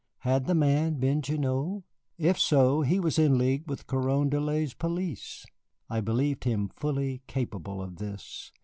Had 0.21 0.47
the 0.47 0.55
man 0.55 0.95
been 0.95 1.21
Gignoux? 1.21 1.83
If 2.17 2.39
so, 2.39 2.81
he 2.81 2.99
was 2.99 3.19
in 3.19 3.37
league 3.37 3.69
with 3.69 3.85
Carondelet's 3.85 4.73
police. 4.73 5.45
I 5.91 6.01
believed 6.01 6.43
him 6.43 6.69
fully 6.69 7.21
capable 7.27 7.83
of 7.83 7.97
this. 7.97 8.51